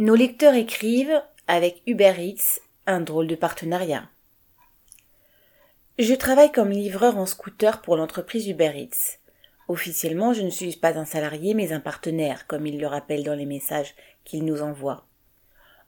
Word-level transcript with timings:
Nos 0.00 0.14
lecteurs 0.14 0.54
écrivent 0.54 1.20
avec 1.48 1.82
Uber 1.88 2.14
Eats 2.18 2.60
un 2.86 3.00
drôle 3.00 3.26
de 3.26 3.34
partenariat. 3.34 4.08
Je 5.98 6.14
travaille 6.14 6.52
comme 6.52 6.70
livreur 6.70 7.18
en 7.18 7.26
scooter 7.26 7.82
pour 7.82 7.96
l'entreprise 7.96 8.46
Uber 8.46 8.70
Eats. 8.76 9.18
Officiellement, 9.66 10.32
je 10.32 10.42
ne 10.42 10.50
suis 10.50 10.76
pas 10.76 10.96
un 10.96 11.04
salarié 11.04 11.52
mais 11.52 11.72
un 11.72 11.80
partenaire, 11.80 12.46
comme 12.46 12.64
il 12.64 12.78
le 12.78 12.86
rappelle 12.86 13.24
dans 13.24 13.34
les 13.34 13.44
messages 13.44 13.96
qu'il 14.22 14.44
nous 14.44 14.62
envoie. 14.62 15.04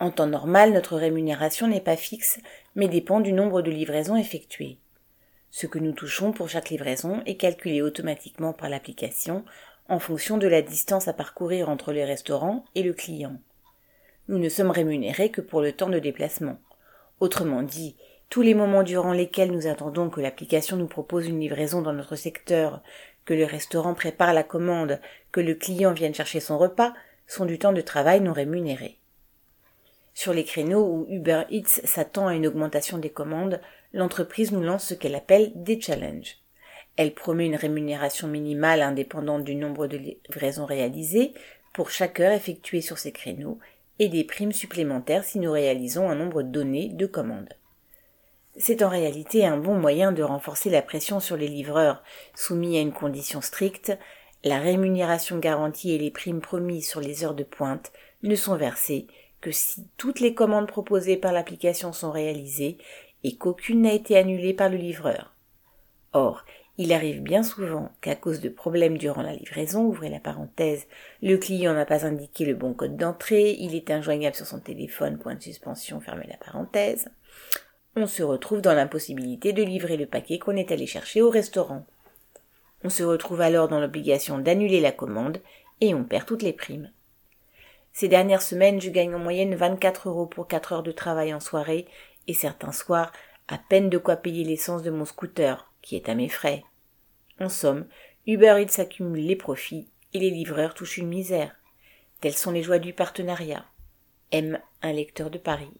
En 0.00 0.10
temps 0.10 0.26
normal, 0.26 0.72
notre 0.72 0.96
rémunération 0.96 1.68
n'est 1.68 1.80
pas 1.80 1.96
fixe, 1.96 2.40
mais 2.74 2.88
dépend 2.88 3.20
du 3.20 3.32
nombre 3.32 3.62
de 3.62 3.70
livraisons 3.70 4.16
effectuées. 4.16 4.78
Ce 5.52 5.68
que 5.68 5.78
nous 5.78 5.92
touchons 5.92 6.32
pour 6.32 6.48
chaque 6.48 6.70
livraison 6.70 7.22
est 7.24 7.36
calculé 7.36 7.82
automatiquement 7.82 8.52
par 8.52 8.68
l'application 8.68 9.44
en 9.88 10.00
fonction 10.00 10.38
de 10.38 10.48
la 10.48 10.60
distance 10.60 11.06
à 11.06 11.12
parcourir 11.12 11.68
entre 11.68 11.92
le 11.92 12.02
restaurant 12.02 12.64
et 12.74 12.82
le 12.82 12.94
client. 12.94 13.38
Nous 14.28 14.38
ne 14.38 14.48
sommes 14.48 14.70
rémunérés 14.70 15.30
que 15.30 15.40
pour 15.40 15.60
le 15.60 15.72
temps 15.72 15.88
de 15.88 15.98
déplacement. 15.98 16.58
Autrement 17.20 17.62
dit, 17.62 17.96
tous 18.30 18.42
les 18.42 18.54
moments 18.54 18.82
durant 18.82 19.12
lesquels 19.12 19.50
nous 19.50 19.66
attendons 19.66 20.08
que 20.08 20.20
l'application 20.20 20.76
nous 20.76 20.86
propose 20.86 21.26
une 21.26 21.40
livraison 21.40 21.82
dans 21.82 21.92
notre 21.92 22.16
secteur, 22.16 22.82
que 23.24 23.34
le 23.34 23.44
restaurant 23.44 23.94
prépare 23.94 24.32
la 24.32 24.42
commande, 24.42 25.00
que 25.32 25.40
le 25.40 25.54
client 25.54 25.92
vienne 25.92 26.14
chercher 26.14 26.40
son 26.40 26.58
repas, 26.58 26.94
sont 27.26 27.44
du 27.44 27.58
temps 27.58 27.72
de 27.72 27.80
travail 27.80 28.20
non 28.20 28.32
rémunéré. 28.32 28.98
Sur 30.14 30.32
les 30.32 30.44
créneaux 30.44 30.84
où 30.84 31.06
Uber 31.08 31.42
Eats 31.50 31.80
s'attend 31.84 32.26
à 32.26 32.34
une 32.34 32.46
augmentation 32.46 32.98
des 32.98 33.10
commandes, 33.10 33.60
l'entreprise 33.92 34.52
nous 34.52 34.62
lance 34.62 34.86
ce 34.86 34.94
qu'elle 34.94 35.14
appelle 35.14 35.52
des 35.54 35.80
challenges. 35.80 36.36
Elle 36.96 37.14
promet 37.14 37.46
une 37.46 37.56
rémunération 37.56 38.28
minimale 38.28 38.82
indépendante 38.82 39.44
du 39.44 39.54
nombre 39.54 39.86
de 39.86 39.96
livraisons 39.96 40.66
réalisées 40.66 41.32
pour 41.72 41.90
chaque 41.90 42.20
heure 42.20 42.32
effectuée 42.32 42.82
sur 42.82 42.98
ces 42.98 43.12
créneaux 43.12 43.58
et 44.02 44.08
des 44.08 44.24
primes 44.24 44.50
supplémentaires 44.50 45.22
si 45.22 45.38
nous 45.38 45.52
réalisons 45.52 46.10
un 46.10 46.16
nombre 46.16 46.42
donné 46.42 46.88
de 46.88 47.06
commandes. 47.06 47.54
C'est 48.56 48.82
en 48.82 48.88
réalité 48.88 49.46
un 49.46 49.56
bon 49.56 49.76
moyen 49.76 50.10
de 50.10 50.24
renforcer 50.24 50.70
la 50.70 50.82
pression 50.82 51.20
sur 51.20 51.36
les 51.36 51.46
livreurs 51.46 52.02
soumis 52.34 52.76
à 52.76 52.80
une 52.80 52.92
condition 52.92 53.40
stricte, 53.40 53.96
la 54.42 54.58
rémunération 54.58 55.38
garantie 55.38 55.92
et 55.92 55.98
les 55.98 56.10
primes 56.10 56.40
promises 56.40 56.88
sur 56.88 57.00
les 57.00 57.22
heures 57.22 57.36
de 57.36 57.44
pointe 57.44 57.92
ne 58.24 58.34
sont 58.34 58.56
versées 58.56 59.06
que 59.40 59.52
si 59.52 59.86
toutes 59.98 60.18
les 60.18 60.34
commandes 60.34 60.66
proposées 60.66 61.16
par 61.16 61.32
l'application 61.32 61.92
sont 61.92 62.10
réalisées 62.10 62.78
et 63.22 63.36
qu'aucune 63.36 63.82
n'a 63.82 63.92
été 63.92 64.18
annulée 64.18 64.52
par 64.52 64.68
le 64.68 64.78
livreur. 64.78 65.32
Or, 66.12 66.44
il 66.78 66.92
arrive 66.92 67.20
bien 67.20 67.42
souvent 67.42 67.92
qu'à 68.00 68.16
cause 68.16 68.40
de 68.40 68.48
problèmes 68.48 68.98
durant 68.98 69.22
la 69.22 69.34
livraison, 69.34 69.84
ouvrez 69.84 70.08
la 70.08 70.20
parenthèse, 70.20 70.86
le 71.22 71.36
client 71.36 71.74
n'a 71.74 71.84
pas 71.84 72.06
indiqué 72.06 72.44
le 72.44 72.54
bon 72.54 72.72
code 72.72 72.96
d'entrée, 72.96 73.56
il 73.58 73.74
est 73.74 73.90
injoignable 73.90 74.36
sur 74.36 74.46
son 74.46 74.60
téléphone, 74.60 75.18
point 75.18 75.34
de 75.34 75.42
suspension, 75.42 76.00
fermez 76.00 76.26
la 76.28 76.38
parenthèse, 76.38 77.08
on 77.94 78.06
se 78.06 78.22
retrouve 78.22 78.62
dans 78.62 78.74
l'impossibilité 78.74 79.52
de 79.52 79.62
livrer 79.62 79.98
le 79.98 80.06
paquet 80.06 80.38
qu'on 80.38 80.56
est 80.56 80.72
allé 80.72 80.86
chercher 80.86 81.20
au 81.20 81.28
restaurant. 81.28 81.84
On 82.84 82.88
se 82.88 83.02
retrouve 83.02 83.42
alors 83.42 83.68
dans 83.68 83.80
l'obligation 83.80 84.38
d'annuler 84.38 84.80
la 84.80 84.92
commande 84.92 85.42
et 85.82 85.94
on 85.94 86.04
perd 86.04 86.24
toutes 86.24 86.42
les 86.42 86.54
primes. 86.54 86.90
Ces 87.92 88.08
dernières 88.08 88.40
semaines, 88.40 88.80
je 88.80 88.88
gagne 88.88 89.14
en 89.14 89.18
moyenne 89.18 89.54
24 89.54 90.08
euros 90.08 90.26
pour 90.26 90.48
4 90.48 90.72
heures 90.72 90.82
de 90.82 90.92
travail 90.92 91.34
en 91.34 91.40
soirée 91.40 91.86
et 92.28 92.34
certains 92.34 92.72
soirs, 92.72 93.12
à 93.48 93.58
peine 93.58 93.90
de 93.90 93.98
quoi 93.98 94.16
payer 94.16 94.44
l'essence 94.44 94.82
de 94.82 94.90
mon 94.90 95.04
scooter, 95.04 95.72
qui 95.82 95.96
est 95.96 96.08
à 96.08 96.14
mes 96.14 96.28
frais. 96.28 96.64
En 97.40 97.48
somme, 97.48 97.86
Uber 98.26 98.62
Eats 98.62 98.80
accumule 98.80 99.26
les 99.26 99.36
profits 99.36 99.88
et 100.12 100.20
les 100.20 100.30
livreurs 100.30 100.74
touchent 100.74 100.98
une 100.98 101.08
misère. 101.08 101.56
Telles 102.20 102.34
sont 102.34 102.52
les 102.52 102.62
joies 102.62 102.78
du 102.78 102.92
partenariat. 102.92 103.64
M, 104.30 104.60
un 104.82 104.92
lecteur 104.92 105.30
de 105.30 105.38
Paris. 105.38 105.72